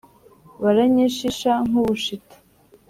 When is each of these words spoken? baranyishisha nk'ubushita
baranyishisha 0.63 1.51
nk'ubushita 1.67 2.35